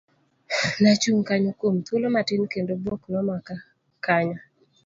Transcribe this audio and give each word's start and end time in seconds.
Nachung' 0.81 1.25
kanyo 1.27 1.51
kuom 1.59 1.75
thuolo 1.85 2.07
matin, 2.15 2.41
kendo 2.53 2.73
buok 2.83 3.01
nomaka 3.13 3.55
kanyo. 4.05 4.37